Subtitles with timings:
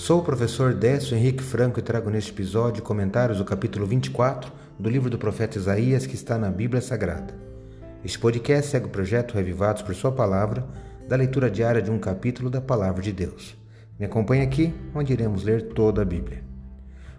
[0.00, 4.88] sou o professor Décio Henrique Franco e trago neste episódio comentários do capítulo 24 do
[4.88, 7.34] livro do profeta Isaías que está na Bíblia Sagrada.
[8.02, 10.66] Este podcast segue o projeto Revivados por Sua Palavra,
[11.06, 13.54] da leitura diária de um capítulo da Palavra de Deus.
[13.98, 16.42] Me acompanhe aqui, onde iremos ler toda a Bíblia.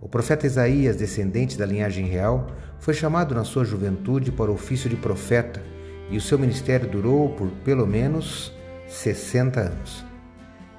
[0.00, 2.46] O profeta Isaías, descendente da linhagem real,
[2.78, 5.62] foi chamado na sua juventude para o ofício de profeta
[6.10, 8.50] e o seu ministério durou por pelo menos
[8.88, 10.11] 60 anos.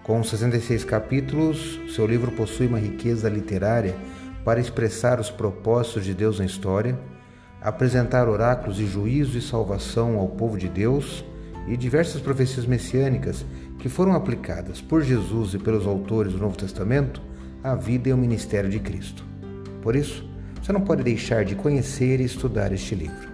[0.03, 3.95] Com 66 capítulos, seu livro possui uma riqueza literária
[4.43, 6.99] para expressar os propósitos de Deus na história,
[7.61, 11.23] apresentar oráculos de juízo e salvação ao povo de Deus
[11.69, 13.45] e diversas profecias messiânicas
[13.79, 17.21] que foram aplicadas por Jesus e pelos autores do Novo Testamento
[17.63, 19.23] à vida e ao ministério de Cristo.
[19.81, 20.29] Por isso,
[20.61, 23.29] você não pode deixar de conhecer e estudar este livro.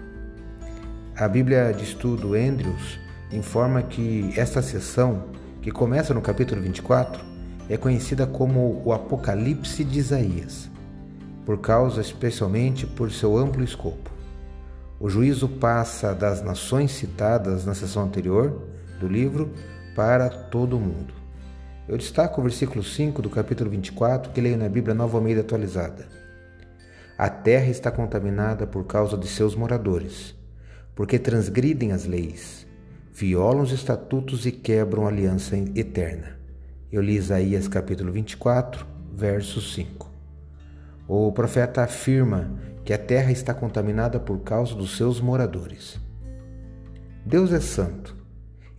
[1.15, 2.99] A Bíblia de Estudo Andrews
[3.31, 5.38] informa que esta sessão
[5.69, 7.23] que começa no capítulo 24,
[7.69, 10.67] é conhecida como o Apocalipse de Isaías,
[11.45, 14.09] por causa especialmente por seu amplo escopo.
[14.99, 18.63] O juízo passa das nações citadas na sessão anterior
[18.99, 19.53] do livro
[19.95, 21.13] para todo o mundo.
[21.87, 26.07] Eu destaco o versículo 5 do capítulo 24 que leio na Bíblia Nova Almeida atualizada.
[27.15, 30.33] A terra está contaminada por causa de seus moradores,
[30.95, 32.67] porque transgridem as leis
[33.19, 36.39] violam os estatutos e quebram a aliança eterna.
[36.89, 40.09] Eu li Isaías capítulo 24, verso 5.
[41.05, 42.49] O profeta afirma
[42.85, 45.99] que a terra está contaminada por causa dos seus moradores.
[47.25, 48.15] Deus é santo.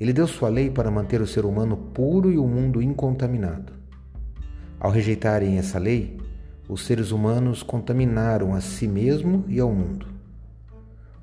[0.01, 3.75] Ele deu sua lei para manter o ser humano puro e o mundo incontaminado.
[4.81, 6.17] Ao rejeitarem essa lei,
[6.67, 10.20] os seres humanos contaminaram a si mesmo e ao mundo.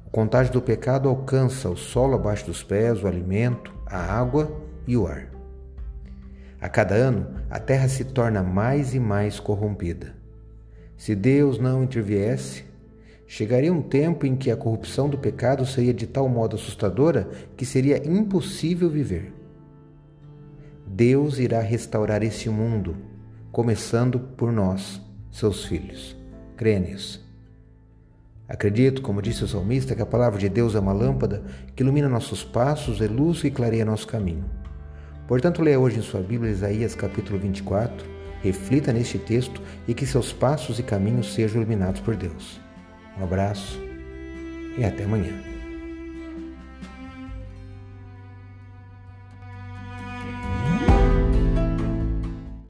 [0.08, 4.50] O contágio do pecado alcança o solo abaixo dos pés, o alimento, a água
[4.88, 5.30] e o ar.
[6.62, 10.16] A cada ano, a terra se torna mais e mais corrompida.
[10.96, 12.64] Se Deus não interviesse,
[13.28, 17.66] chegaria um tempo em que a corrupção do pecado seria de tal modo assustadora que
[17.66, 19.34] seria impossível viver.
[20.88, 22.96] Deus irá restaurar esse mundo,
[23.52, 26.18] começando por nós, seus filhos.
[26.56, 27.27] Crê nisso.
[28.48, 31.44] Acredito, como disse o salmista, que a palavra de Deus é uma lâmpada
[31.76, 34.46] que ilumina nossos passos, é luz e clareia nosso caminho.
[35.28, 38.08] Portanto, leia hoje em sua Bíblia Isaías capítulo 24,
[38.42, 42.62] reflita neste texto e que seus passos e caminhos sejam iluminados por Deus.
[43.20, 43.78] Um abraço
[44.78, 45.57] e até amanhã.